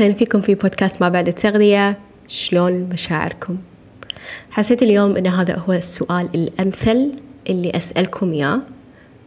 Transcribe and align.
أهلا 0.00 0.12
فيكم 0.14 0.40
في 0.40 0.54
بودكاست 0.54 1.02
ما 1.02 1.08
بعد 1.08 1.28
التغذية 1.28 1.98
شلون 2.28 2.72
مشاعركم؟ 2.72 3.58
حسيت 4.50 4.82
اليوم 4.82 5.16
أن 5.16 5.26
هذا 5.26 5.58
هو 5.58 5.72
السؤال 5.72 6.28
الأمثل 6.34 7.12
اللي 7.50 7.70
أسألكم 7.70 8.32
إياه 8.32 8.62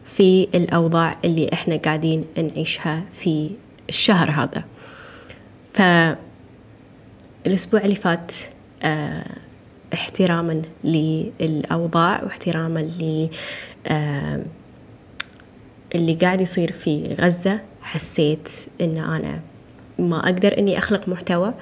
في 0.05 0.47
الأوضاع 0.55 1.15
اللي 1.25 1.49
إحنا 1.53 1.75
قاعدين 1.75 2.25
نعيشها 2.37 3.03
في 3.11 3.49
الشهر 3.89 4.31
هذا 4.31 4.63
فالأسبوع 7.45 7.81
اللي 7.81 7.95
فات 7.95 8.31
آه 8.83 9.25
احتراما 9.93 10.61
للأوضاع 10.83 12.23
واحتراما 12.23 12.79
ل 12.79 13.29
آه 13.87 14.43
اللي 15.95 16.13
قاعد 16.13 16.41
يصير 16.41 16.71
في 16.71 17.15
غزة 17.19 17.59
حسيت 17.81 18.51
إن 18.81 18.97
أنا 18.97 19.52
ما 20.09 20.19
أقدر 20.19 20.57
إني 20.57 20.77
أخلق 20.77 21.09
محتوى 21.09 21.53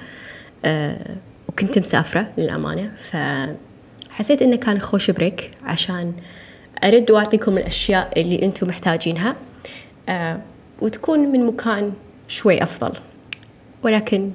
أه 0.64 1.16
وكنت 1.48 1.78
مسافرة 1.78 2.28
للأمانة 2.38 2.92
فحسيت 2.96 4.42
إنه 4.42 4.56
كان 4.56 4.78
خوش 4.78 5.10
بريك 5.10 5.50
عشان 5.64 6.12
أرد 6.84 7.10
وأعطيكم 7.10 7.58
الأشياء 7.58 8.20
اللي 8.20 8.42
أنتم 8.42 8.68
محتاجينها 8.68 9.36
أه 10.08 10.40
وتكون 10.82 11.18
من 11.18 11.46
مكان 11.46 11.92
شوي 12.28 12.62
أفضل. 12.62 12.92
ولكن 13.82 14.30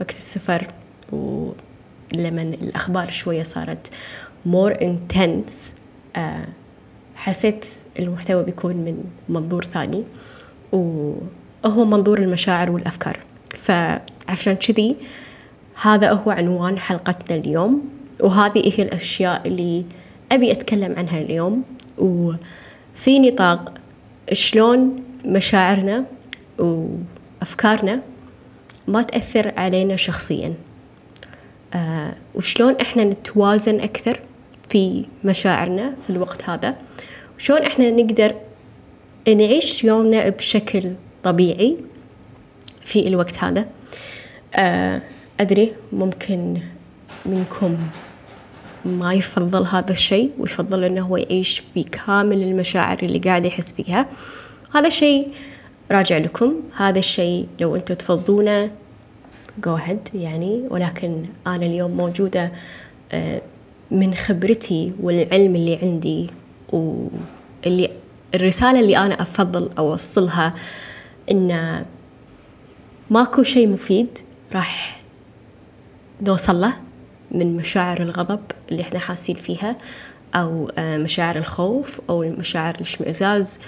وقت 0.00 0.10
السفر 0.10 0.68
ولما 1.12 2.42
الأخبار 2.42 3.10
شوية 3.10 3.42
صارت 3.42 3.90
more 4.50 4.74
intense 4.74 5.52
أه 6.16 6.44
حسيت 7.16 7.66
المحتوى 7.98 8.44
بيكون 8.44 8.76
من 8.76 9.04
منظور 9.28 9.64
ثاني 9.64 10.04
وهو 10.72 11.84
منظور 11.84 12.18
المشاعر 12.18 12.70
والأفكار. 12.70 13.18
فعشان 13.60 14.56
كذي 14.56 14.96
هذا 15.82 16.12
هو 16.12 16.30
عنوان 16.30 16.78
حلقتنا 16.78 17.36
اليوم 17.36 17.82
وهذه 18.20 18.72
هي 18.76 18.82
الأشياء 18.82 19.48
اللي 19.48 19.84
أبي 20.32 20.52
أتكلم 20.52 20.94
عنها 20.98 21.18
اليوم 21.18 21.62
وفي 21.98 23.18
نطاق 23.18 23.72
شلون 24.32 25.04
مشاعرنا 25.24 26.04
وأفكارنا 26.58 28.02
ما 28.88 29.02
تأثر 29.02 29.52
علينا 29.56 29.96
شخصيا. 29.96 30.54
آه 31.74 32.14
وشلون 32.34 32.74
إحنا 32.80 33.04
نتوازن 33.04 33.80
أكثر 33.80 34.20
في 34.68 35.04
مشاعرنا 35.24 35.94
في 36.06 36.10
الوقت 36.10 36.50
هذا 36.50 36.76
وشلون 37.36 37.62
إحنا 37.62 37.90
نقدر 37.90 38.34
نعيش 39.28 39.84
يومنا 39.84 40.28
بشكل 40.28 40.92
طبيعي 41.22 41.76
في 42.88 43.08
الوقت 43.08 43.44
هذا. 43.44 43.66
آه، 44.54 45.02
أدري 45.40 45.72
ممكن 45.92 46.60
منكم 47.26 47.78
ما 48.84 49.14
يفضل 49.14 49.66
هذا 49.66 49.92
الشيء 49.92 50.30
ويفضل 50.38 50.84
أنه 50.84 51.02
هو 51.02 51.16
يعيش 51.16 51.62
في 51.74 51.82
كامل 51.82 52.42
المشاعر 52.42 52.98
اللي 53.02 53.18
قاعد 53.18 53.44
يحس 53.44 53.72
فيها 53.72 54.06
هذا 54.74 54.86
الشيء 54.86 55.28
راجع 55.90 56.18
لكم. 56.18 56.54
هذا 56.76 56.98
الشيء 56.98 57.46
لو 57.60 57.76
أنتم 57.76 57.94
تفضونه 57.94 58.70
جو 59.64 59.78
ahead 59.78 60.14
يعني. 60.14 60.64
ولكن 60.70 61.24
أنا 61.46 61.66
اليوم 61.66 61.90
موجودة 61.90 62.52
آه، 63.12 63.42
من 63.90 64.14
خبرتي 64.14 64.92
والعلم 65.02 65.56
اللي 65.56 65.76
عندي 65.82 66.30
واللي 66.72 67.90
الرسالة 68.34 68.80
اللي 68.80 68.98
أنا 68.98 69.22
أفضل 69.22 69.70
أوصلها 69.78 70.54
إن 71.30 71.84
ماكو 73.10 73.42
شيء 73.42 73.68
مفيد 73.68 74.18
راح 74.54 75.00
نوصل 76.20 76.60
له 76.60 76.72
من 77.30 77.56
مشاعر 77.56 78.02
الغضب 78.02 78.40
اللي 78.70 78.82
إحنا 78.82 78.98
حاسين 78.98 79.34
فيها 79.34 79.76
أو 80.34 80.70
مشاعر 80.78 81.36
الخوف 81.36 82.00
أو 82.10 82.20
مشاعر 82.20 82.74
الاشمئزاز. 82.74 83.58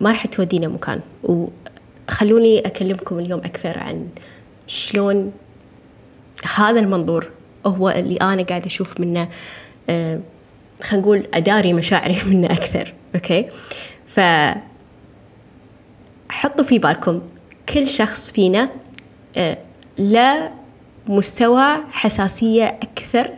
ما 0.00 0.10
راح 0.10 0.26
تودينا 0.26 0.68
مكان. 0.68 1.00
وخلوني 1.22 2.58
أكلمكم 2.58 3.18
اليوم 3.18 3.40
أكثر 3.40 3.78
عن 3.78 4.08
شلون 4.66 5.32
هذا 6.54 6.80
المنظور 6.80 7.30
هو 7.66 7.90
اللي 7.90 8.16
أنا 8.16 8.42
قاعدة 8.42 8.66
أشوف 8.66 9.00
منه 9.00 9.28
خلينا 9.88 10.20
نقول 10.92 11.26
أداري 11.34 11.72
مشاعري 11.72 12.18
منه 12.26 12.46
أكثر. 12.46 12.94
أوكي؟ 13.14 13.48
ف 14.06 14.20
حطوا 16.30 16.64
في 16.64 16.78
بالكم 16.78 17.20
كل 17.74 17.86
شخص 17.86 18.32
فينا 18.32 18.72
آه، 19.36 19.58
لا 19.98 20.50
مستوى 21.06 21.66
حساسية 21.90 22.64
أكثر 22.64 23.30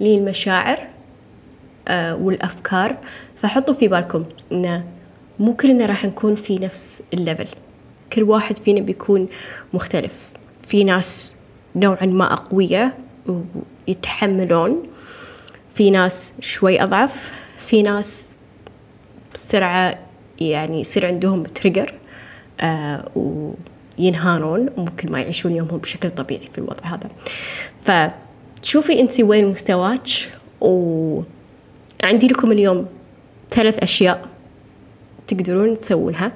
للمشاعر 0.00 0.78
آه، 1.88 2.16
والأفكار. 2.16 2.96
فحطوا 3.36 3.74
في 3.74 3.88
بالكم 3.88 4.24
إن 4.52 4.84
مو 5.38 5.56
كلنا 5.56 5.86
راح 5.86 6.04
نكون 6.04 6.34
في 6.34 6.58
نفس 6.58 7.02
ال 7.14 7.19
level. 7.19 7.48
كل 8.12 8.22
واحد 8.22 8.58
فينا 8.58 8.80
بيكون 8.80 9.28
مختلف. 9.72 10.30
في 10.62 10.84
ناس 10.84 11.34
نوعا 11.76 12.06
ما 12.06 12.32
أقوياء 12.32 12.98
ويتحملون. 13.88 14.82
في 15.70 15.90
ناس 15.90 16.34
شوي 16.40 16.82
أضعف. 16.82 17.32
في 17.58 17.82
ناس 17.82 18.30
بسرعة 19.34 19.98
يعني 20.40 20.80
يصير 20.80 21.06
عندهم 21.06 21.42
trigger 21.42 21.94
آه 21.94 22.01
وينهارون 23.14 24.70
وممكن 24.76 25.12
ما 25.12 25.20
يعيشون 25.20 25.52
يومهم 25.52 25.78
بشكل 25.78 26.10
طبيعي 26.10 26.48
في 26.52 26.58
الوضع 26.58 26.84
هذا. 26.84 27.10
فتشوفي 27.84 29.00
انت 29.00 29.20
وين 29.20 29.46
مستواك 29.46 30.08
وعندي 30.60 32.26
لكم 32.28 32.52
اليوم 32.52 32.86
ثلاث 33.50 33.82
أشياء 33.82 34.28
تقدرون 35.26 35.78
تسوونها. 35.78 36.32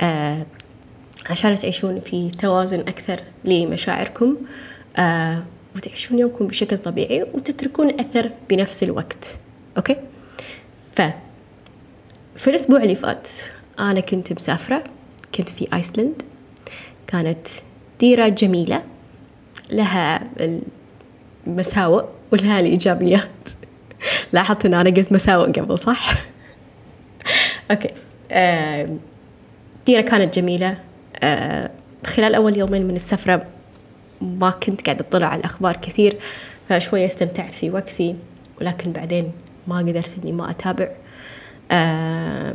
آه 0.00 0.46
عشان 1.30 1.54
تعيشون 1.54 2.00
في 2.00 2.28
توازن 2.30 2.80
أكثر 2.80 3.20
لمشاعركم 3.44 4.36
آه 4.96 5.42
وتعيشون 5.76 6.18
يومكم 6.18 6.46
بشكل 6.46 6.78
طبيعي 6.78 7.22
وتتركون 7.22 8.00
أثر 8.00 8.30
بنفس 8.50 8.82
الوقت. 8.82 9.38
أوكي؟ 9.76 9.96
ف 10.94 11.02
في 12.36 12.50
الأسبوع 12.50 12.82
اللي 12.82 12.94
فات 12.94 13.28
أنا 13.80 14.00
كنت 14.00 14.32
مسافرة. 14.32 14.84
كنت 15.34 15.48
في 15.48 15.68
آيسلند. 15.74 16.22
كانت 17.06 17.46
ديرة 18.00 18.28
جميلة 18.28 18.82
لها 19.70 20.30
المساوئ 21.46 22.04
ولها 22.32 22.60
الإيجابيات. 22.60 23.48
لاحظت 24.32 24.66
أن 24.66 24.74
أنا 24.74 24.90
قلت 24.90 25.12
مساوئ 25.12 25.52
قبل 25.52 25.78
صح؟ 25.78 26.14
أوكي. 27.70 27.88
ديرة 29.86 30.00
كانت 30.00 30.38
جميلة. 30.38 30.78
خلال 32.06 32.34
أول 32.34 32.56
يومين 32.56 32.86
من 32.86 32.96
السفرة 32.96 33.46
ما 34.20 34.50
كنت 34.50 34.86
قاعدة 34.86 35.04
أطلع 35.08 35.26
على 35.26 35.40
الأخبار 35.40 35.76
كثير 35.76 36.18
فشوية 36.68 37.06
استمتعت 37.06 37.50
في 37.50 37.70
وقتي 37.70 38.16
ولكن 38.60 38.92
بعدين 38.92 39.32
ما 39.66 39.78
قدرت 39.78 40.16
إني 40.22 40.32
ما 40.32 40.50
أتابع. 40.50 40.88
آه 41.70 42.54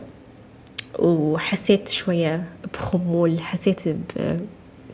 وحسيت 1.00 1.88
شوية 1.88 2.44
بخمول 2.74 3.40
حسيت 3.42 3.82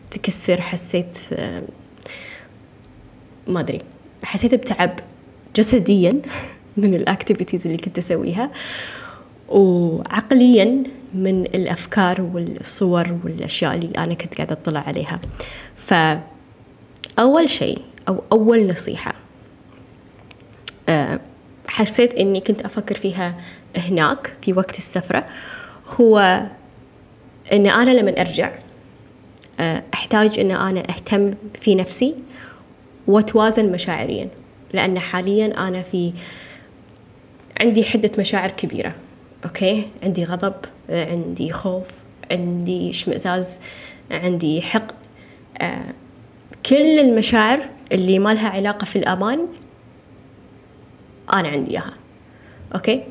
بتكسر 0.09 0.61
حسيت 0.61 1.17
ما 3.47 3.59
أدري 3.59 3.81
حسيت 4.23 4.55
بتعب 4.55 4.99
جسديا 5.55 6.21
من 6.77 6.93
الأكتيفيتيز 6.93 7.65
اللي 7.65 7.77
كنت 7.77 7.97
أسويها 7.97 8.51
وعقليا 9.49 10.83
من 11.13 11.41
الأفكار 11.45 12.21
والصور 12.21 13.17
والأشياء 13.23 13.75
اللي 13.75 13.91
أنا 13.97 14.13
كنت 14.13 14.35
قاعدة 14.35 14.53
أطلع 14.53 14.79
عليها. 14.79 15.19
فأول 15.75 17.49
شيء 17.49 17.81
أو 18.07 18.23
أول 18.31 18.67
نصيحة 18.67 19.13
آه 20.89 21.19
حسيت 21.67 22.13
إني 22.13 22.39
كنت 22.41 22.61
أفكر 22.61 22.95
فيها 22.95 23.41
هناك 23.77 24.35
في 24.41 24.53
وقت 24.53 24.77
السفرة. 24.77 25.25
هو 25.99 26.43
أن 27.53 27.67
أنا 27.67 27.91
لما 27.91 28.21
أرجع 28.21 28.51
آه، 29.59 29.83
أحتاج 29.93 30.39
أن 30.39 30.51
أنا 30.51 30.79
أهتم 30.79 31.33
في 31.61 31.75
نفسي 31.75 32.15
وأتوازن 33.07 33.71
مشاعريا 33.71 34.29
لأن 34.73 34.99
حاليا 34.99 35.67
أنا 35.67 35.81
في 35.81 36.13
عندي 37.61 37.83
حدة 37.83 38.11
مشاعر 38.19 38.51
كبيرة 38.51 38.95
أوكي؟ 39.45 39.87
عندي 40.03 40.23
غضب 40.23 40.53
عندي 40.89 41.51
خوف 41.51 42.03
عندي 42.31 42.89
اشمئزاز 42.89 43.59
عندي 44.11 44.61
حقد 44.61 44.95
آه، 45.61 45.93
كل 46.65 46.99
المشاعر 46.99 47.69
اللي 47.91 48.19
ما 48.19 48.33
لها 48.33 48.49
علاقة 48.49 48.85
في 48.85 48.95
الأمان 48.95 49.47
أنا 51.33 51.47
عندي 51.47 51.71
إياها 51.71 51.93
أوكي؟ 52.75 53.03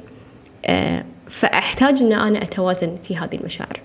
آه، 0.67 1.05
فأحتاج 1.31 2.03
أن 2.03 2.12
أنا 2.12 2.43
أتوازن 2.43 2.97
في 3.03 3.17
هذه 3.17 3.35
المشاعر. 3.35 3.81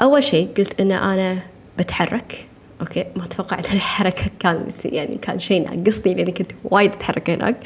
أول 0.00 0.24
شيء 0.24 0.48
قلت 0.58 0.80
أن 0.80 0.92
أنا 0.92 1.38
بتحرك 1.78 2.46
أوكي؟ 2.80 3.04
ما 3.16 3.24
أتوقع 3.24 3.58
إن 3.58 3.64
الحركة 3.76 4.30
كانت 4.40 4.84
يعني 4.84 5.18
كان 5.22 5.38
شيء 5.38 5.70
ناقصني 5.70 6.14
لأني 6.14 6.32
كنت 6.32 6.52
وايد 6.64 6.92
أتحرك 6.92 7.30
هناك. 7.30 7.56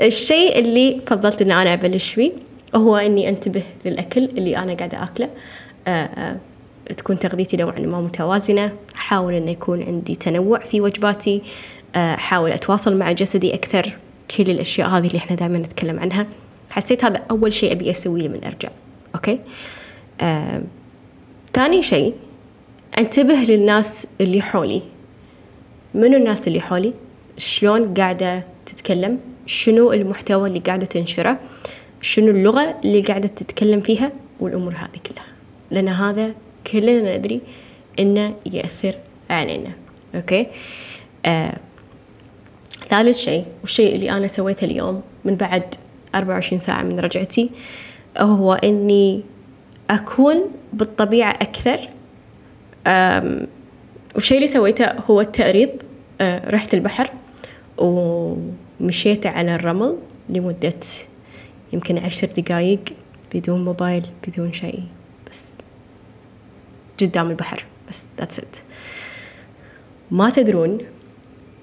الشيء 0.00 0.58
اللي 0.58 1.00
فضلت 1.06 1.42
إن 1.42 1.50
أنا 1.50 1.72
أبلش 1.72 2.14
فيه 2.14 2.32
هو 2.74 2.96
إني 2.96 3.28
أنتبه 3.28 3.62
للأكل 3.84 4.24
اللي 4.24 4.56
أنا 4.56 4.74
قاعدة 4.74 5.02
آكله. 5.02 5.30
آآ 5.86 6.04
آه، 6.04 6.20
آه، 6.20 6.36
تكون 6.96 7.18
تغذيتي 7.18 7.56
نوعا 7.56 7.80
ما 7.80 8.00
متوازنة 8.00 8.72
أحاول 8.96 9.34
إنه 9.34 9.50
يكون 9.50 9.82
عندي 9.82 10.14
تنوع 10.14 10.58
في 10.58 10.80
وجباتي. 10.80 11.42
آه، 11.94 12.14
أحاول 12.14 12.50
أتواصل 12.50 12.96
مع 12.96 13.12
جسدي 13.12 13.54
أكثر 13.54 13.98
كل 14.36 14.50
الأشياء 14.50 14.88
هذه 14.88 15.06
اللي 15.06 15.18
إحنا 15.18 15.36
دائما 15.36 15.58
نتكلم 15.58 16.00
عنها. 16.00 16.26
حسيت 16.72 17.04
هذا 17.04 17.22
أول 17.30 17.52
شيء 17.52 17.72
أبي 17.72 17.90
اسويه 17.90 18.22
لما 18.22 18.40
أرجع. 18.46 18.68
أوكي؟ 19.14 19.38
آه، 20.20 20.62
ثاني 21.54 21.82
شيء 21.82 22.14
أنتبه 22.98 23.34
للناس 23.34 24.06
اللي 24.20 24.42
حولي. 24.42 24.82
منو 25.94 26.16
الناس 26.16 26.48
اللي 26.48 26.60
حولي؟ 26.60 26.94
شلون 27.36 27.94
قاعدة 27.94 28.44
تتكلم؟ 28.66 29.18
شنو 29.46 29.92
المحتوى 29.92 30.48
اللي 30.48 30.58
قاعدة 30.58 30.86
تنشره؟ 30.86 31.40
شنو 32.00 32.30
اللغة 32.30 32.80
اللي 32.84 33.02
قاعدة 33.02 33.28
تتكلم 33.28 33.80
فيها؟ 33.80 34.12
والأمور 34.40 34.74
هذه 34.74 35.00
كلها. 35.06 35.26
لأن 35.70 35.88
هذا 35.88 36.34
كلنا 36.72 37.16
ندري 37.16 37.40
إنه 37.98 38.34
يأثر 38.52 38.94
علينا. 39.30 39.72
أوكي؟ 40.14 40.46
آه. 41.26 41.56
ثالث 42.88 43.18
شيء 43.18 43.44
والشيء 43.60 43.94
اللي 43.94 44.10
أنا 44.10 44.26
سويته 44.26 44.64
اليوم 44.64 45.02
من 45.24 45.36
بعد 45.36 45.74
24 46.14 46.58
ساعة 46.58 46.82
من 46.82 46.98
رجعتي 46.98 47.50
هو 48.18 48.52
إني 48.52 49.22
أكون 49.90 50.50
بالطبيعة 50.72 51.30
أكثر 51.30 51.88
والشيء 54.14 54.36
اللي 54.36 54.48
سويته 54.48 54.86
هو 55.10 55.20
التأريض 55.20 55.70
أه، 56.20 56.50
رحت 56.50 56.74
البحر 56.74 57.10
ومشيت 57.78 59.26
على 59.26 59.54
الرمل 59.54 59.98
لمدة 60.28 60.80
يمكن 61.72 61.98
عشر 61.98 62.26
دقايق 62.26 62.80
بدون 63.34 63.64
موبايل 63.64 64.06
بدون 64.28 64.52
شيء 64.52 64.82
بس 65.30 65.58
قدام 67.00 67.30
البحر 67.30 67.64
بس 67.88 68.06
that's 68.20 68.36
it. 68.36 68.58
ما 70.10 70.30
تدرون 70.30 70.78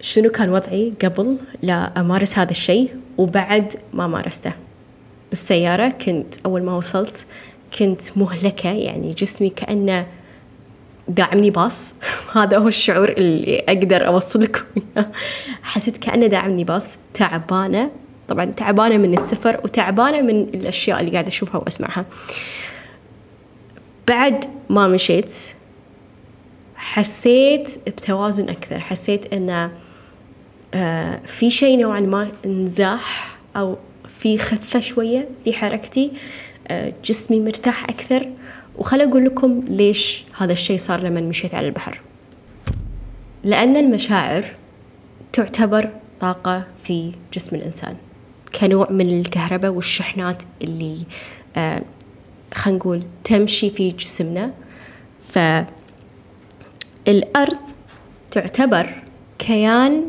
شنو 0.01 0.29
كان 0.29 0.49
وضعي 0.49 0.93
قبل 1.03 1.37
لا 1.61 1.99
أمارس 1.99 2.37
هذا 2.37 2.51
الشيء 2.51 2.95
وبعد 3.17 3.73
ما 3.93 4.07
مارسته. 4.07 4.53
بالسيارة 5.29 5.89
كنت 5.89 6.35
أول 6.45 6.63
ما 6.63 6.75
وصلت 6.75 7.25
كنت 7.79 8.17
مهلكة 8.17 8.69
يعني 8.69 9.13
جسمي 9.13 9.49
كأنه 9.49 10.07
داعمني 11.07 11.49
باص. 11.49 11.93
هذا 12.35 12.57
هو 12.57 12.67
الشعور 12.67 13.09
اللي 13.09 13.59
أقدر 13.59 14.07
أوصل 14.07 14.41
لكم 14.41 14.63
حسيت 15.61 15.97
كأنه 15.97 16.27
داعمني 16.27 16.63
باص 16.63 16.87
تعبانة. 17.13 17.91
طبعا 18.27 18.45
تعبانة 18.45 18.97
من 18.97 19.13
السفر 19.13 19.59
وتعبانة 19.63 20.21
من 20.21 20.41
الأشياء 20.41 20.99
اللي 20.99 21.11
قاعدة 21.11 21.27
أشوفها 21.27 21.61
وأسمعها. 21.61 22.05
بعد 24.07 24.45
ما 24.69 24.87
مشيت 24.87 25.33
حسيت 26.75 27.79
بتوازن 27.87 28.49
أكثر. 28.49 28.79
حسيت 28.79 29.33
أنه 29.33 29.71
في 31.25 31.51
شيء 31.51 31.79
نوعا 31.79 31.99
ما 31.99 32.31
انزاح 32.45 33.37
أو 33.55 33.77
في 34.07 34.37
خفة 34.37 34.79
شوية 34.79 35.29
في 35.43 35.53
حركتي 35.53 36.11
آه 36.67 36.93
جسمي 37.05 37.39
مرتاح 37.39 37.83
أكثر. 37.83 38.29
وخل 38.77 39.01
أقول 39.01 39.25
لكم 39.25 39.63
ليش 39.67 40.23
هذا 40.37 40.53
الشيء 40.53 40.77
صار 40.77 40.99
لما 40.99 41.21
مشيت 41.21 41.53
على 41.53 41.67
البحر. 41.67 42.01
لأن 43.43 43.77
المشاعر 43.77 44.45
تعتبر 45.33 45.89
طاقة 46.21 46.63
في 46.83 47.11
جسم 47.33 47.55
الإنسان 47.55 47.95
كنوع 48.61 48.91
من 48.91 49.19
الكهرباء 49.19 49.71
والشحنات 49.71 50.43
اللي 50.61 50.97
آه 51.57 51.81
خلينا 52.53 52.79
نقول 52.79 53.03
تمشي 53.23 53.69
في 53.69 53.91
جسمنا. 53.91 54.51
فالأرض 55.23 55.67
تعتبر 58.31 58.89
كيان 59.39 60.03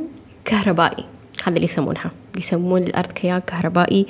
كهربائي. 0.51 1.05
هذا 1.45 1.55
اللي 1.57 1.65
يسمونها. 1.65 2.11
يسمون 2.37 2.83
الأرض 2.83 3.13
كيان 3.13 3.41
كهربائي. 3.41 4.07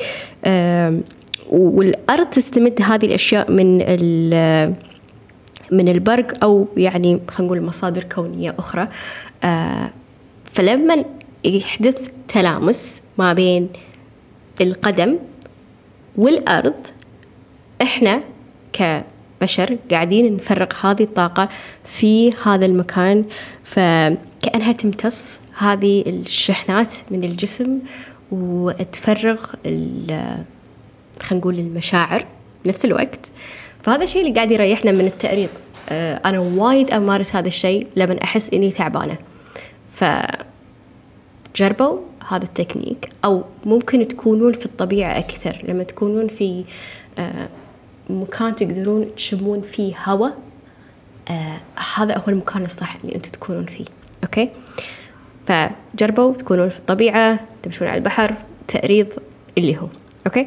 والأرض 1.51 2.27
تستمد 2.27 2.83
هذه 2.83 3.07
الأشياء 3.07 3.53
من 3.53 3.79
من 5.73 5.89
البرق 5.89 6.45
أو 6.45 6.69
يعني 6.77 7.21
خلينا 7.29 7.53
نقول 7.53 7.63
مصادر 7.67 8.05
كونية 8.05 8.55
أخرى. 8.59 8.89
فلما 10.45 11.05
يحدث 11.45 12.09
تلامس 12.29 13.01
ما 13.19 13.33
بين 13.33 13.69
القدم 14.61 15.19
والأرض 16.17 16.75
إحنا 17.83 18.23
كبشر 18.73 19.79
قاعدين 19.91 20.37
نفرغ 20.37 20.69
هذه 20.83 21.03
الطاقة 21.03 21.49
في 21.85 22.33
هذا 22.33 22.67
المكان. 22.67 23.25
فكأنها 23.65 24.73
تمتص 24.73 25.39
هذه 25.61 26.03
الشحنات 26.07 26.95
من 27.11 27.25
الجسم 27.25 27.79
وتفرغ 28.33 29.37
خلينا 29.45 30.45
نقول 31.33 31.59
المشاعر 31.59 32.27
نفس 32.67 32.85
الوقت. 32.85 33.31
فهذا 33.83 34.05
الشيء 34.05 34.23
اللي 34.23 34.35
قاعد 34.35 34.51
يريحنا 34.51 34.93
من 34.93 35.07
التأريض 35.07 35.49
آه، 35.89 36.21
أنا 36.25 36.39
وايد 36.39 36.91
أمارس 36.91 37.37
هذا 37.37 37.49
الشيء 37.49 37.87
لما 37.97 38.23
أحس 38.25 38.51
إني 38.51 38.71
تعبانة. 38.71 39.19
فجربوا 41.53 41.99
هذا 42.29 42.45
التكنيك 42.45 43.09
أو 43.25 43.45
ممكن 43.65 44.09
تكونون 44.09 44.53
في 44.53 44.67
الطبيعة 44.67 45.19
أكثر. 45.19 45.63
لما 45.69 45.83
تكونون 45.83 46.29
في 46.29 46.65
آه، 47.19 47.49
مكان 48.11 48.56
تقدرون 48.56 49.15
تشمون 49.15 49.63
فيه 49.63 49.95
هواء 50.05 50.37
آه 51.29 51.61
هذا 51.95 52.19
هو 52.19 52.23
المكان 52.29 52.65
الصح 52.65 52.97
اللي 52.97 53.15
أنتم 53.15 53.31
تكونون 53.31 53.67
فيه. 53.67 53.85
أوكي؟ 54.25 54.51
فجربوا 55.50 56.32
تكونون 56.32 56.69
في 56.69 56.79
الطبيعة 56.79 57.41
تمشون 57.62 57.88
على 57.88 57.99
البحر 57.99 58.35
تأريض 58.69 59.06
اللي 59.58 59.76
هو 59.76 59.87
أوكي؟ 60.26 60.46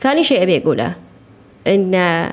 ثاني 0.00 0.24
شيء 0.24 0.42
أبي 0.42 0.56
أقوله 0.56 0.94
إن 1.66 2.32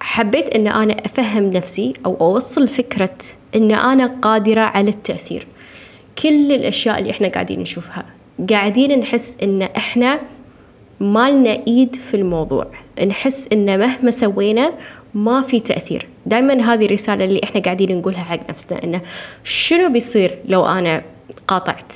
حبيت 0.00 0.54
إن 0.54 0.66
أنا 0.66 0.96
أفهم 1.06 1.50
نفسي 1.50 1.92
أو 2.06 2.16
أوصل 2.20 2.68
فكرة 2.68 3.18
إن 3.56 3.72
أنا 3.72 4.06
قادرة 4.06 4.60
على 4.60 4.90
التأثير. 4.90 5.46
كل 6.22 6.52
الأشياء 6.52 6.98
اللي 6.98 7.10
إحنا 7.10 7.28
قاعدين 7.28 7.60
نشوفها 7.60 8.06
قاعدين 8.50 8.98
نحس 8.98 9.36
إن 9.42 9.62
إحنا 9.62 10.20
ما 11.00 11.30
لنا 11.30 11.62
إيد 11.66 11.94
في 11.94 12.14
الموضوع. 12.14 12.66
نحس 13.06 13.48
إن 13.52 13.78
مهما 13.78 14.10
سوينا 14.10 14.72
ما 15.14 15.42
في 15.42 15.60
تأثير. 15.60 16.08
دائما 16.26 16.72
هذه 16.74 16.86
الرسالة 16.86 17.24
اللي 17.24 17.40
إحنا 17.44 17.60
قاعدين 17.60 17.98
نقولها 17.98 18.24
حق 18.24 18.50
نفسنا 18.50 18.84
إنه 18.84 19.00
شنو 19.44 19.88
بيصير 19.92 20.38
لو 20.48 20.66
أنا 20.66 21.02
قاطعت؟ 21.48 21.92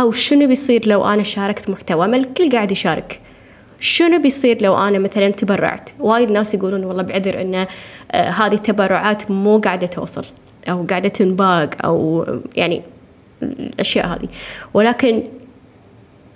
أو 0.00 0.10
شنو 0.12 0.46
بيصير 0.46 0.88
لو 0.88 1.04
أنا 1.04 1.22
شاركت 1.22 1.70
محتوى؟ 1.70 2.08
ما 2.08 2.16
الكل 2.16 2.50
قاعد 2.50 2.70
يشارك. 2.70 3.20
شنو 3.80 4.22
بيصير 4.22 4.62
لو 4.62 4.76
أنا 4.76 4.98
مثلا 4.98 5.28
تبرعت؟ 5.28 5.90
وايد 6.00 6.30
ناس 6.30 6.54
يقولون 6.54 6.84
والله 6.84 7.02
بعذر 7.02 7.40
إن 7.40 7.54
آه 7.54 7.66
هذه 8.30 8.54
التبرعات 8.54 9.30
مو 9.30 9.58
قاعدة 9.58 9.86
توصل 9.86 10.24
أو 10.68 10.86
قاعدة 10.90 11.08
تنباق 11.08 11.70
أو 11.84 12.26
يعني 12.56 12.82
الأشياء 13.42 14.06
هذه. 14.06 14.28
ولكن 14.74 15.22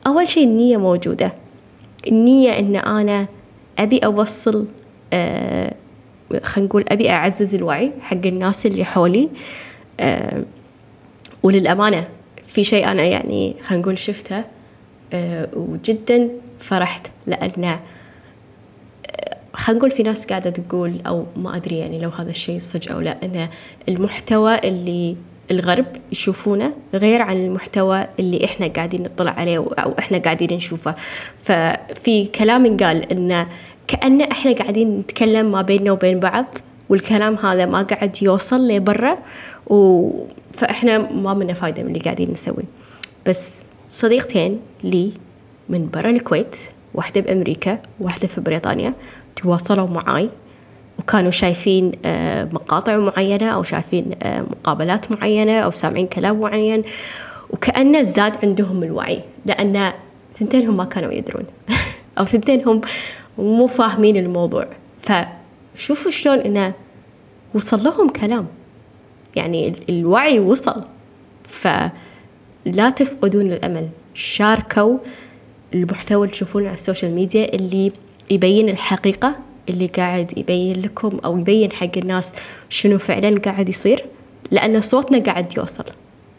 أول 0.07 0.28
شيء 0.28 0.45
النية 0.45 0.76
موجودة. 0.76 1.35
النية 2.09 2.59
إن 2.59 2.76
أنا 2.76 3.26
أبي 3.78 3.99
أوصل 3.99 4.66
آه 5.12 5.56
خلينا 6.42 6.68
نقول 6.68 6.85
أبي 6.88 7.11
أعزز 7.11 7.54
الوعي 7.54 7.92
حق 8.00 8.26
الناس 8.26 8.66
اللي 8.66 8.85
حولي. 8.85 9.28
آه 10.00 10.42
وللأمانة 11.42 12.09
في 12.47 12.64
شيء 12.64 12.90
أنا 12.90 13.02
يعني 13.02 13.56
خلينا 13.62 13.83
نقول 13.83 13.99
شفته 13.99 14.45
آه 15.12 15.49
وجدا 15.56 16.28
فرحت 16.59 17.06
لأن 17.26 17.64
آه، 17.64 17.78
خلينا 19.52 19.78
نقول 19.78 19.90
في 19.90 20.02
ناس 20.02 20.26
قاعدة 20.26 20.50
تقول 20.50 21.00
أو 21.06 21.26
ما 21.37 21.56
أدري 21.56 21.78
يعني 21.78 21.99
لو 21.99 22.09
هذا 22.09 22.30
الشيء 22.30 22.59
صدق 22.59 22.92
أو 22.92 23.00
لا 23.00 23.16
أن 23.25 23.49
المحتوى 23.88 24.54
اللي 24.59 25.16
الغرب 25.50 25.87
يشوفونه 26.12 26.75
غير 26.95 27.23
عن 27.23 27.37
المحتوى 27.37 28.06
اللي 28.18 28.45
إحنا 28.45 28.66
قاعدين 28.66 29.02
نطلع 29.02 29.30
عليه 29.30 29.59
أو 29.59 29.95
إحنا 29.99 30.18
قاعدين 30.18 30.52
نشوفه. 30.52 30.95
ففي 31.38 32.26
كلام 32.26 32.76
قال 32.76 33.12
إن 33.12 33.47
كأن 33.88 34.21
إحنا 34.21 34.52
قاعدين 34.52 34.99
نتكلم 34.99 35.52
ما 35.52 35.62
بيننا 35.62 35.93
وبين 35.93 36.21
بعض 36.21 36.47
والكلام 36.88 37.35
هذا 37.35 37.66
ما 37.66 37.83
قاعد 37.83 38.23
يوصل 38.23 38.69
لبرا 38.69 39.19
و... 39.66 40.11
فإحنا 40.52 40.99
ما 41.12 41.35
منا 41.35 41.55
فايدة 41.55 41.83
من 41.83 41.88
اللي 41.88 42.00
قاعدين 42.00 42.31
نسوي. 42.31 42.64
بس 43.26 43.64
صديقتين 43.88 44.61
لي 44.85 45.12
من 45.69 45.88
برا 45.95 46.11
الكويت 46.11 46.57
واحدة 46.95 47.21
بأمريكا 47.21 47.78
واحدة 48.00 48.28
في 48.28 48.40
بريطانيا 48.40 48.95
تواصلوا 49.37 49.88
معاي 49.88 50.31
وكانوا 50.99 51.31
شايفين 51.31 51.93
آه، 52.05 52.45
مقاطع 52.45 52.97
معينة 52.97 53.47
أو 53.47 53.62
شايفين 53.62 54.11
آه، 54.23 54.40
مقابلات 54.40 55.12
معينة 55.12 55.59
أو 55.59 55.71
سامعين 55.71 56.07
كلام 56.07 56.40
معين 56.40 56.83
وكأنه 57.50 58.02
زاد 58.02 58.37
عندهم 58.43 58.83
الوعي 58.83 59.21
لأن 59.47 59.93
ثنتينهم 60.35 60.76
ما 60.76 60.85
كانوا 60.85 61.12
يدرون. 61.12 61.45
أو 62.19 62.25
ثنتينهم 62.25 62.81
مو 63.38 63.66
فاهمين 63.66 64.16
الموضوع. 64.16 64.69
فشوفوا 64.99 66.11
شلون 66.11 66.38
إنه 66.38 66.75
وصل 67.55 67.85
لهم 67.85 68.09
كلام. 68.09 68.47
يعني 69.37 69.75
الوعي 69.88 70.38
وصل. 70.38 70.85
فلا 71.45 72.90
تفقدون 72.97 73.52
الأمل. 73.52 73.88
شاركوا 74.14 74.99
المحتوى 75.75 76.25
اللي 76.25 76.33
تشوفونه 76.33 76.66
على 76.66 76.75
ال 76.75 76.80
social 76.80 77.12
media 77.12 77.55
اللي 77.55 77.93
يبين 78.31 78.69
الحقيقة 78.69 79.37
اللي 79.69 79.87
قاعد 79.87 80.38
يبين 80.38 80.81
لكم 80.83 81.19
أو 81.25 81.38
يبين 81.38 81.73
حق 81.73 81.97
الناس 81.97 82.33
شنو 82.69 82.99
فعلا 82.99 83.38
قاعد 83.38 83.69
يصير 83.69 84.07
لأن 84.50 84.81
صوتنا 84.81 85.19
قاعد 85.19 85.57
يوصل. 85.57 85.85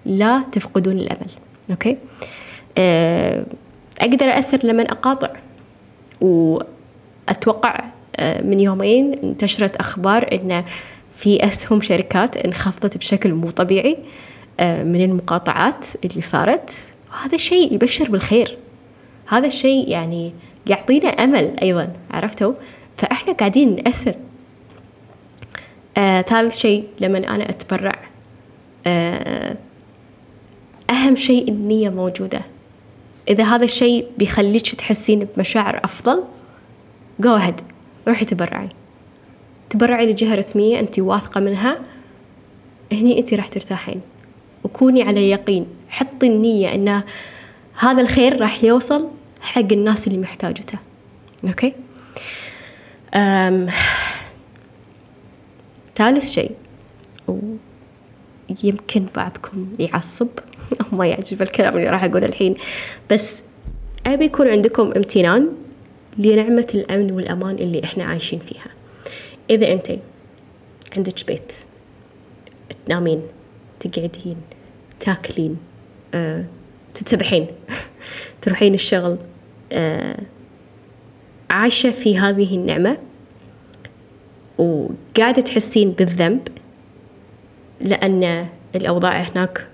لا 0.06 0.44
تفقدون 0.51 0.98
الأمل. 0.98 1.30
أوكي؟ 1.72 1.98
آه، 2.77 3.46
أقدر 4.01 4.25
أثر 4.25 4.60
لما 4.63 4.84
أقاطع. 4.84 5.30
وأتوقع 6.22 6.77
آه، 8.20 8.42
من 8.42 8.60
يومين 8.60 9.14
انتشرت 9.24 9.76
أخبار 9.76 10.30
إن 10.34 10.64
في 11.16 11.46
أسهم 11.46 11.82
شركات 11.82 12.38
انخفضت 12.38 12.98
بشكل 12.98 13.34
مو 13.34 13.50
طبيعي 13.50 13.98
آه، 14.60 14.84
من 14.84 15.02
المقاطعات 15.02 15.86
اللي 16.06 16.22
صارت. 16.22 16.72
وهذا 17.12 17.36
الشيء 17.36 17.74
يبشر 17.74 18.10
بالخير. 18.10 18.58
هذا 19.28 19.48
الشيء 19.48 19.90
يعني 19.90 20.34
يعطينا 20.68 21.10
أمل 21.10 21.56
أيضا 21.62 21.94
عرفتوا؟ 22.12 22.54
فإحنا 22.98 23.34
قاعدين 23.34 23.76
نأثر. 23.76 24.16
آه، 25.98 26.22
ثالث 26.22 26.58
شيء 26.58 26.88
لما 27.00 27.18
أنا 27.18 27.50
أتبرع 27.50 28.00
آه، 28.88 29.58
أهم 30.90 31.16
شيء 31.16 31.50
النية 31.50 31.90
موجودة. 31.90 32.42
إذا 33.30 33.44
هذا 33.44 33.66
الشيء 33.66 34.08
بيخليك 34.18 34.76
تحسين 34.76 35.28
بمشاعر 35.36 35.80
أفضل 35.84 36.24
جو 37.20 37.36
أهد 37.36 37.62
روحي 38.08 38.26
تبرعي. 38.26 38.70
تبرعي 39.70 40.12
لجهة 40.12 40.36
رسمية 40.36 40.80
أنت 40.80 41.00
واثقة 41.00 41.42
منها. 41.42 41.80
هني 42.92 43.20
أنت 43.20 43.34
راح 43.34 43.48
ترتاحين. 43.48 44.02
وكوني 44.64 45.04
على 45.04 45.30
يقين. 45.30 45.68
حطي 45.90 46.28
النية 46.28 46.76
أن 46.76 47.04
هذا 47.80 48.02
الخير 48.02 48.42
راح 48.42 48.64
يوصل 48.64 49.08
حق 49.42 49.72
الناس 49.72 50.08
اللي 50.08 50.20
محتاجته. 50.20 50.80
أوكي؟ 51.48 51.74
أم... 53.14 53.68
ثالث 55.96 56.30
شيء. 56.32 56.52
ويمكن 57.28 59.06
بعضكم 59.16 59.68
يعصب. 59.80 60.28
أو 60.82 60.86
ما 60.98 61.08
يعجب 61.08 61.42
الكلام 61.42 61.78
اللي 61.78 61.90
راح 61.90 62.04
أقوله 62.04 62.26
الحين. 62.26 62.56
بس 63.12 63.44
أبي 64.08 64.26
يكون 64.26 64.48
عندكم 64.48 64.92
امتنان. 64.96 65.67
لنعمة 66.18 66.68
الأمن 66.76 67.12
والأمان 67.12 67.56
اللي 67.56 67.84
إحنا 67.84 68.04
عايشين 68.04 68.40
فيها. 68.40 68.68
إذا 69.50 69.72
أنت 69.74 69.92
عندك 70.98 71.28
بيت 71.28 71.54
تنامين 72.86 73.22
تقعدين 73.80 74.38
تاكلين 75.00 75.58
أه، 76.14 76.46
تتسبحين 76.94 77.48
تروحين 78.42 78.74
الشغل 78.74 79.18
أه، 79.72 80.20
عايشة 81.50 81.92
في 81.92 82.18
هذه 82.18 82.56
النعمة 82.56 82.98
وقاعدة 84.58 85.42
تحسين 85.42 85.92
بالذنب 85.92 86.48
لأن 87.82 88.48
الأوضاع 88.76 89.22
هناك 89.22 89.68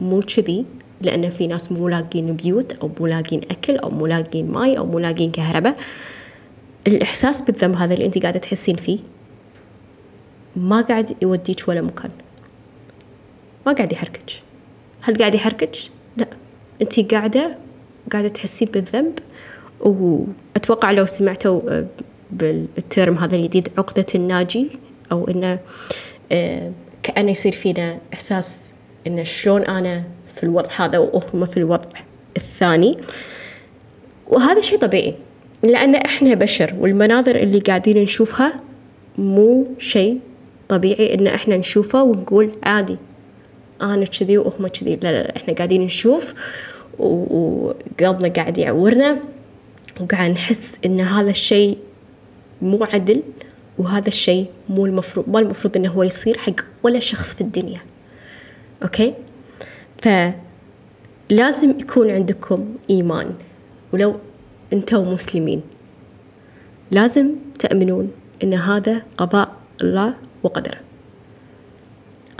مو 0.00 0.20
كذي. 0.20 0.64
لأن 1.00 1.30
في 1.30 1.46
ناس 1.46 1.72
مو 1.72 1.88
لاقين 1.88 2.36
بيوت 2.36 2.72
أو 2.72 2.90
مو 3.00 3.06
لاقين 3.06 3.40
أكل 3.50 3.76
أو 3.76 3.90
مو 3.90 4.06
لاقين 4.06 4.50
ماي 4.50 4.78
أو 4.78 4.86
مو 4.86 4.98
لاقين 4.98 5.30
كهرباء. 5.30 5.76
الإحساس 6.86 7.42
بالذنب 7.42 7.76
هذا 7.76 7.94
اللي 7.94 8.06
أنت 8.06 8.18
قاعدة 8.18 8.38
تحسين 8.38 8.76
فيه 8.76 8.98
ما 10.56 10.80
قاعد 10.80 11.16
يوديك 11.22 11.68
ولا 11.68 11.80
مكان. 11.80 12.10
ما 13.66 13.72
قاعد 13.72 13.92
يحركك. 13.92 14.30
هل 15.02 15.18
قاعد 15.18 15.34
يحركك؟ 15.34 15.76
لا. 16.16 16.26
أنت 16.82 17.14
قاعدة 17.14 17.58
قاعدة 18.12 18.28
تحسين 18.28 18.68
بالذنب 18.68 19.18
وأتوقع 19.80 20.90
لو 20.90 21.06
سمعتوا 21.06 21.60
آه، 21.68 21.86
بالترم 22.30 23.18
هذا 23.18 23.36
الجديد 23.36 23.68
عقدة 23.78 24.06
الناجي 24.14 24.70
أو 25.12 25.28
إنه 25.28 25.58
آه، 26.32 26.72
كأنه 27.02 27.30
يصير 27.30 27.52
فينا 27.52 27.98
إحساس 28.14 28.72
إنه 29.06 29.22
شلون 29.22 29.62
أنا 29.62 30.04
في 30.38 30.44
الوضع 30.44 30.70
هذا 30.76 30.98
وهم 30.98 31.46
في 31.46 31.56
الوضع 31.56 31.88
الثاني. 32.36 32.98
وهذا 34.28 34.60
شيء 34.60 34.78
طبيعي 34.78 35.14
لأن 35.62 35.94
إحنا 35.94 36.34
بشر 36.34 36.74
والمناظر 36.78 37.36
اللي 37.36 37.58
قاعدين 37.58 38.02
نشوفها 38.02 38.60
مو 39.18 39.66
شيء 39.78 40.18
طبيعي 40.68 41.14
إن 41.14 41.26
إحنا 41.26 41.56
نشوفه 41.56 42.02
ونقول 42.02 42.50
عادي 42.62 42.96
أنا 43.82 44.04
كذي 44.04 44.38
وهم 44.38 44.66
كذي. 44.66 44.96
لا 45.02 45.12
لا, 45.12 45.22
لا 45.22 45.36
إحنا 45.36 45.54
قاعدين 45.54 45.82
نشوف 45.82 46.34
وقلبنا 46.98 48.28
قاعد 48.28 48.58
يعورنا 48.58 49.18
وقاعد 50.00 50.30
نحس 50.30 50.78
إن 50.84 51.00
هذا 51.00 51.30
الشيء 51.30 51.78
مو 52.62 52.84
عدل 52.84 53.22
وهذا 53.78 54.08
الشيء 54.08 54.46
مو 54.68 54.86
المفروض 54.86 55.28
ما 55.28 55.38
المفروض 55.38 55.76
إنه 55.76 55.90
هو 55.90 56.02
يصير 56.02 56.38
حق 56.38 56.60
ولا 56.82 56.98
شخص 56.98 57.34
في 57.34 57.40
الدنيا. 57.40 57.80
أوكي؟ 58.82 59.14
فلازم 60.02 61.80
يكون 61.80 62.10
عندكم 62.10 62.74
إيمان. 62.90 63.34
ولو 63.92 64.16
أنتوا 64.72 65.04
مسلمين. 65.04 65.62
لازم 66.90 67.34
تأمنون 67.58 68.10
إن 68.42 68.54
هذا 68.54 69.02
قضاء 69.16 69.56
الله 69.82 70.14
وقدره. 70.42 70.80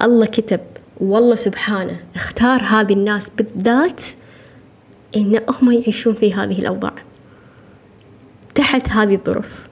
الله 0.01 0.27
كتب 0.27 0.61
والله 1.01 1.35
سبحانه 1.35 1.97
اختار 2.15 2.63
هذه 2.63 2.93
الناس 2.93 3.31
بالذات 3.31 4.03
إن 5.17 5.41
هم 5.49 5.73
يعيشون 5.73 6.15
في 6.15 6.35
هذه 6.35 6.59
الأوضاع. 6.59 6.95
تحت 8.55 8.89
هذه 8.89 9.15
الظروف. 9.15 9.69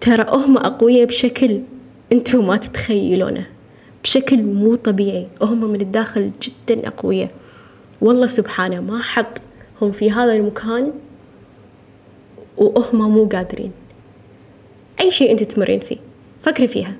ترى 0.00 0.26
هم 0.30 0.56
أقوياء 0.56 1.06
بشكل 1.06 1.62
أنتم 2.12 2.46
ما 2.46 2.56
تتخيلونه. 2.56 3.46
بشكل 4.08 4.42
مو 4.42 4.74
طبيعي. 4.74 5.26
هم 5.42 5.64
من 5.64 5.80
الداخل 5.80 6.30
جدا 6.42 6.88
أقوياء. 6.88 7.30
والله 8.00 8.26
سبحانه 8.26 8.80
ما 8.80 9.02
حط 9.02 9.42
هم 9.82 9.92
في 9.92 10.10
هذا 10.10 10.32
المكان 10.32 10.92
وهم 12.56 13.10
مو 13.10 13.28
قادرين. 13.28 13.72
أي 15.00 15.10
شيء 15.10 15.30
أنت 15.30 15.42
تمرين 15.42 15.80
فيه 15.80 15.96
فكري 16.42 16.68
فيها. 16.68 16.96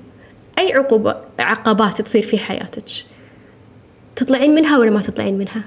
أي 0.59 0.73
عقوبة 0.73 1.15
عقبات 1.39 2.01
تصير 2.01 2.23
في 2.23 2.37
حياتك 2.37 2.83
تطلعين 4.15 4.55
منها 4.55 4.77
ولا 4.77 4.91
ما 4.91 4.99
تطلعين 4.99 5.37
منها؟ 5.37 5.63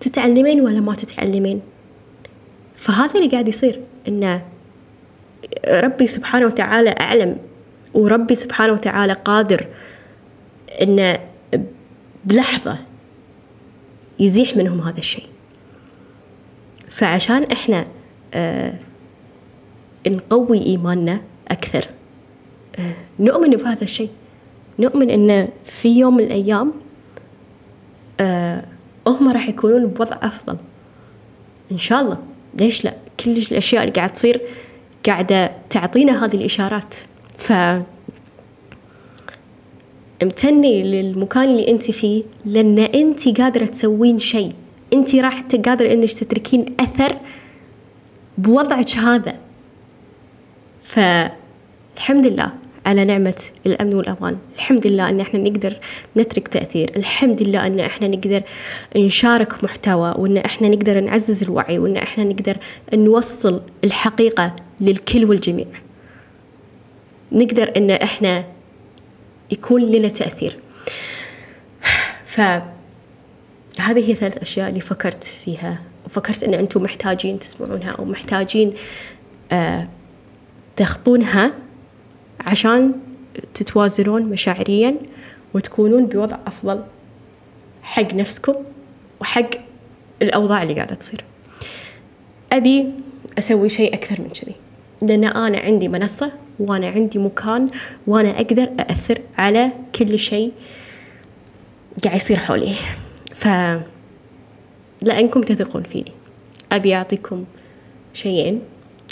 تتعلمين 0.00 0.60
ولا 0.60 0.80
ما 0.80 0.94
تتعلمين؟ 0.94 1.60
فهذا 2.76 3.14
اللي 3.14 3.30
قاعد 3.30 3.48
يصير 3.48 3.80
إنه 4.08 4.44
ربي 5.68 6.06
سبحانه 6.06 6.46
وتعالى 6.46 6.94
أعلم 7.00 7.38
وربي 7.94 8.34
سبحانه 8.34 8.72
وتعالى 8.72 9.12
قادر 9.12 9.66
إنه 10.82 11.18
بلحظة 12.24 12.78
يزيح 14.18 14.56
منهم 14.56 14.80
هذا 14.80 14.98
الشيء. 14.98 15.26
فعشان 16.88 17.42
إحنا 17.42 17.86
آه 18.34 18.74
نقوي 20.06 20.66
إيماننا 20.66 21.20
أكثر 21.48 21.88
آه 22.78 22.94
نؤمن 23.18 23.50
بهذا 23.50 23.82
الشيء. 23.82 24.10
نؤمن 24.78 25.10
إن 25.10 25.48
في 25.64 25.98
يوم 25.98 26.16
من 26.16 26.24
الأيام 26.24 26.72
آه 28.20 28.64
هم 29.06 29.28
راح 29.28 29.48
يكونون 29.48 29.86
بوضع 29.86 30.16
أفضل. 30.22 30.56
إن 31.72 31.78
شاء 31.78 32.00
الله. 32.00 32.18
ليش 32.54 32.84
لا؟ 32.84 32.94
كل 33.24 33.30
الأشياء 33.30 33.82
اللي 33.82 33.92
قاعد 33.92 34.12
تصير 34.12 34.40
قاعدة 35.06 35.52
تعطينا 35.70 36.24
هذه 36.24 36.36
الإشارات. 36.36 36.94
ف 37.36 37.52
امتني 40.22 40.82
للمكان 40.82 41.44
اللي 41.44 41.70
انت 41.70 41.90
فيه 41.90 42.22
لأن 42.44 42.78
انت 42.78 43.40
قادرة 43.40 43.64
تسوين 43.66 44.18
شيء. 44.18 44.52
انت 44.92 45.14
راح 45.14 45.44
قادرة 45.66 45.92
انك 45.92 46.12
تتركين 46.12 46.66
أثر 46.80 47.16
بوضعك 48.38 48.96
هذا. 48.96 49.34
فالحمد 50.82 52.26
لله 52.26 52.52
على 52.86 53.04
نعمة 53.04 53.42
الأمن 53.66 53.94
والأمان. 53.94 54.36
الحمد 54.56 54.86
لله 54.86 55.08
أن 55.08 55.20
إحنا 55.20 55.40
نقدر 55.40 55.76
نترك 56.16 56.48
تأثير. 56.48 56.92
الحمد 56.96 57.42
لله 57.42 57.66
أن 57.66 57.80
إحنا 57.80 58.08
نقدر 58.08 58.42
نشارك 58.96 59.64
محتوى 59.64 60.14
وأن 60.18 60.36
إحنا 60.36 60.68
نقدر 60.68 61.00
نعزز 61.00 61.42
الوعي 61.42 61.78
وأن 61.78 61.96
إحنا 61.96 62.24
نقدر 62.24 62.56
نوصل 62.94 63.60
الحقيقة 63.84 64.56
للكل 64.80 65.24
والجميع. 65.24 65.66
نقدر 67.32 67.72
إن 67.76 67.90
إحنا 67.90 68.44
يكون 69.54 69.82
لنا 69.82 70.08
تأثير. 70.08 70.58
فهذه 72.26 72.64
هي 73.78 74.14
ثلاث 74.14 74.38
أشياء 74.38 74.68
اللي 74.68 74.80
فكرت 74.80 75.24
فيها. 75.24 75.82
وفكرت 76.06 76.42
أن 76.42 76.54
أنتم 76.54 76.82
محتاجين 76.82 77.38
تسمعونها 77.38 77.90
أو 77.90 78.04
محتاجين 78.04 78.74
آه 79.52 79.88
تخطونها 80.76 81.52
عشان 82.40 82.92
تتوازنون 83.54 84.22
مشاعريا 84.22 84.96
وتكونون 85.54 86.06
بوضع 86.06 86.36
أفضل 86.46 86.84
حق 87.82 88.14
نفسكم 88.14 88.54
وحق 89.20 89.50
الأوضاع 90.22 90.62
اللي 90.62 90.74
قاعدة 90.74 90.94
تصير. 90.94 91.24
أبي 92.52 92.92
أسوي 93.38 93.68
شيء 93.68 93.94
أكثر 93.94 94.20
من 94.20 94.28
كذي. 94.28 94.54
لأن 95.02 95.24
أنا 95.24 95.58
عندي 95.58 95.88
منصة 95.88 96.32
وأنا 96.58 96.86
عندي 96.88 97.18
مكان 97.18 97.68
وأنا 98.06 98.30
أقدر 98.30 98.68
أأثر 98.80 99.18
على 99.38 99.70
كل 99.94 100.18
شيء 100.18 100.52
قاعد 102.04 102.16
يصير 102.16 102.36
حولي. 102.36 102.72
ف 103.32 103.48
لأنكم 105.02 105.40
تثقون 105.40 105.82
فيني. 105.82 106.12
أبي 106.72 106.94
أعطيكم 106.94 107.44
شيئين 108.14 108.60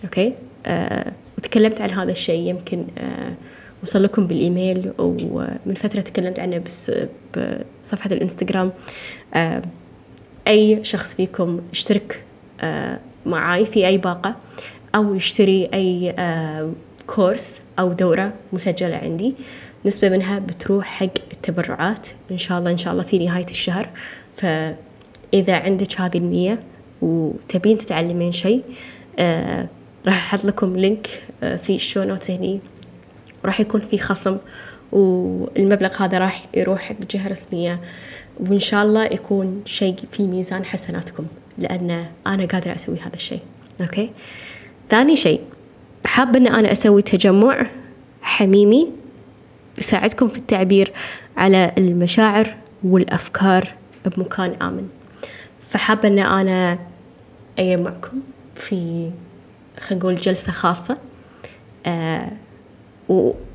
أوكي؟ 0.04 0.32
آه 0.66 1.12
وتكلمت 1.38 1.80
عن 1.80 1.90
هذا 1.90 2.12
الشيء 2.12 2.48
يمكن 2.48 2.86
آه 2.98 3.34
وصل 3.82 4.02
لكم 4.02 4.26
بالإيميل 4.26 4.92
ومن 4.98 5.74
فترة 5.74 6.00
تكلمت 6.00 6.40
عنه 6.40 6.58
بس 6.58 6.92
بصفحة 7.36 8.10
الإنستغرام. 8.12 8.72
آه 9.34 9.62
أي 10.48 10.84
شخص 10.84 11.14
فيكم 11.14 11.60
اشترك 11.72 12.24
آه 12.60 13.00
معاي 13.26 13.64
في 13.64 13.86
أي 13.86 13.98
باقة 13.98 14.36
أو 14.94 15.14
يشتري 15.14 15.68
أي 15.74 16.14
آه 16.18 16.72
course 17.06 17.60
أو 17.78 17.92
دورة 17.92 18.32
مسجلة 18.52 18.96
عندي. 18.96 19.34
نسبة 19.84 20.08
منها 20.08 20.38
بتروح 20.38 20.86
حق 20.86 21.14
التبرعات. 21.32 22.08
إن 22.30 22.38
شاء 22.38 22.58
الله 22.58 22.70
إن 22.70 22.76
شاء 22.76 22.92
الله 22.92 23.04
في 23.04 23.26
نهاية 23.26 23.46
الشهر. 23.50 23.88
فإذا 24.36 25.56
عندك 25.56 26.00
هذه 26.00 26.18
النية 26.18 26.60
وتبين 27.02 27.78
تتعلمين 27.78 28.32
شيء 28.32 28.62
آه 29.18 29.68
راح 30.06 30.34
أحط 30.34 30.44
لكم 30.44 30.76
link 30.76 31.08
آه 31.42 31.56
في 31.56 31.74
ال 31.74 31.80
show 31.80 32.02
note 32.02 32.30
هني. 32.30 32.60
وراح 33.44 33.60
يكون 33.60 33.80
في 33.80 33.98
خصم 33.98 34.36
والمبلغ 34.92 36.02
هذا 36.02 36.18
راح 36.18 36.46
يروح 36.54 36.80
حق 36.80 36.96
جهة 37.10 37.28
رسمية. 37.28 37.80
وإن 38.40 38.58
شاء 38.58 38.84
الله 38.84 39.04
يكون 39.04 39.62
شيء 39.64 39.96
في 40.10 40.22
ميزان 40.22 40.64
حسناتكم 40.64 41.26
لأن 41.58 42.06
أنا 42.26 42.44
قادرة 42.46 42.74
أسوي 42.74 42.98
هذا 42.98 43.14
الشيء. 43.14 43.40
أوكي؟ 43.80 44.10
ثاني 44.90 45.16
شيء 45.16 45.40
حابة 46.12 46.38
أن 46.38 46.46
أنا 46.46 46.72
أسوي 46.72 47.02
تجمع 47.02 47.66
حميمي 48.22 48.90
يساعدكم 49.78 50.28
في 50.28 50.38
التعبير 50.38 50.92
على 51.36 51.72
المشاعر 51.78 52.54
والأفكار 52.84 53.74
بمكان 54.04 54.62
آمن. 54.62 54.88
فحابة 55.60 56.08
أن 56.08 56.18
أنا 56.18 56.78
أجمعكم 57.58 58.20
في 58.56 59.10
خلينا 59.80 60.02
نقول 60.04 60.14
جلسة 60.14 60.52
خاصة. 60.52 60.98
آه 61.86 62.32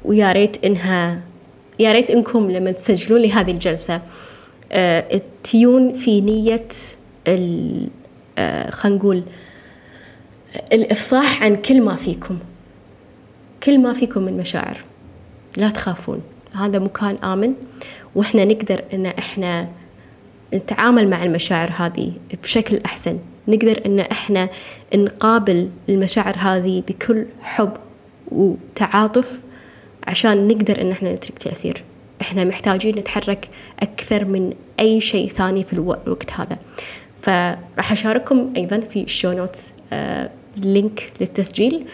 ويا 0.05 0.31
ريت 0.31 0.65
إنها 0.65 1.21
يا 1.79 1.91
ريت 1.91 2.09
إنكم 2.09 2.51
لما 2.51 2.71
تسجلون 2.71 3.21
لي 3.21 3.31
هذه 3.31 3.51
الجلسة 3.51 4.01
آه 4.71 5.21
تيون 5.43 5.93
في 5.93 6.21
نية 6.21 6.67
آه 7.27 8.69
خلينا 8.69 8.97
نقول 8.97 9.23
الإفصاح 10.73 11.43
عن 11.43 11.55
كل 11.55 11.81
ما 11.81 11.95
فيكم. 11.95 12.39
كل 13.63 13.79
ما 13.79 13.93
فيكم 13.93 14.21
من 14.21 14.37
مشاعر. 14.37 14.77
لا 15.57 15.69
تخافون. 15.69 16.21
هذا 16.53 16.79
مكان 16.79 17.15
آمن. 17.15 17.53
وإحنا 18.15 18.45
نقدر 18.45 18.83
إن 18.93 19.05
إحنا 19.05 19.67
نتعامل 20.53 21.09
مع 21.09 21.23
المشاعر 21.23 21.71
هذه 21.75 22.11
بشكل 22.43 22.79
أحسن. 22.85 23.19
نقدر 23.47 23.81
إن 23.85 23.99
إحنا 23.99 24.49
نقابل 24.95 25.69
المشاعر 25.89 26.35
هذه 26.37 26.83
بكل 26.87 27.25
حب 27.41 27.73
وتعاطف 28.31 29.41
عشان 30.07 30.47
نقدر 30.47 30.81
إن 30.81 30.91
إحنا 30.91 31.13
نترك 31.13 31.39
تأثير. 31.39 31.83
إحنا 32.21 32.43
محتاجين 32.43 32.95
نتحرك 32.95 33.49
أكثر 33.79 34.25
من 34.25 34.53
أي 34.79 35.01
شيء 35.01 35.29
ثاني 35.29 35.63
في 35.63 35.73
الوقت 35.73 36.31
هذا. 36.31 36.57
فراح 37.19 37.91
أشارككم 37.91 38.53
أيضا 38.57 38.79
في 38.79 39.01
ال 39.03 39.09
show 39.09 39.31
notes 39.31 39.71
آه 39.93 40.29
link 40.57 41.11
للتسجيل 41.21 41.85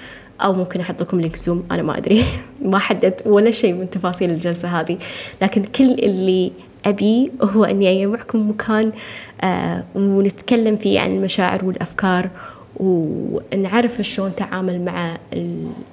أو 0.42 0.54
ممكن 0.54 0.80
أحط 0.80 1.02
لكم 1.02 1.22
link 1.22 1.36
Zoom 1.36 1.66
أنا 1.72 1.84
ما 1.84 1.98
أدري. 1.98 2.26
ما 2.62 2.80
حددت 2.80 3.28
ولا 3.28 3.52
شيء 3.52 3.74
من 3.74 3.90
تفاصيل 3.90 4.32
الجلسة 4.32 4.80
هذه. 4.80 4.98
لكن 5.42 5.64
كل 5.64 5.92
اللي 5.92 6.52
أبي 6.86 7.32
هو 7.42 7.64
إني 7.64 8.04
أجمعكم 8.04 8.50
مكان 8.50 8.92
آه 9.42 9.84
ونتكلم 9.96 10.78
فيه 10.78 11.00
عن 11.00 11.16
المشاعر 11.16 11.66
والأفكار 11.66 12.30
ونعرف 12.78 14.02
شلون 14.02 14.30
نتعامل 14.30 14.82
مع 14.82 15.18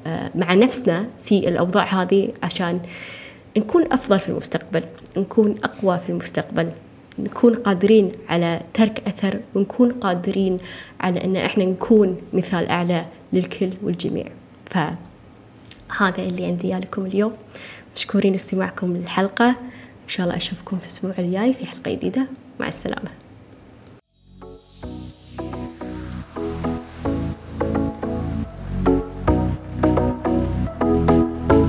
آه 0.07 0.31
مع 0.35 0.55
نفسنا 0.55 1.07
في 1.23 1.49
الأوضاع 1.49 2.03
هذه 2.03 2.29
عشان 2.43 2.81
نكون 3.59 3.93
أفضل 3.93 4.21
في 4.21 4.29
المستقبل 4.29 4.83
نكون 5.17 5.55
أقوى 5.65 5.99
في 5.99 6.11
المستقبل. 6.11 6.71
نكون 7.19 7.55
قادرين 7.55 8.13
على 8.29 8.61
ترك 8.75 9.03
أثر 9.09 9.41
ونكون 9.55 9.93
قادرين 9.93 10.59
على 11.01 11.25
أن 11.25 11.37
إحنا 11.37 11.65
نكون 11.65 12.17
مثال 12.33 12.69
أعلى 12.69 13.07
للكل 13.33 13.71
والجميع. 13.83 14.27
فهذا 14.67 16.19
اللي 16.19 16.47
عندي 16.47 16.75
لكم 16.75 17.07
اليوم. 17.07 17.33
مشكورين 17.97 18.35
استماعكم 18.35 18.97
للحلقة. 18.97 19.49
إن 19.49 20.09
شاء 20.09 20.27
الله 20.27 20.37
أشوفكم 20.37 20.79
في 20.79 20.85
الأسبوع 20.85 21.15
الجاي 21.19 21.55
في 21.55 21.67
حلقة 21.67 21.93
جديدة. 21.93 22.27
مع 22.61 22.69
السلامة. 22.69 23.11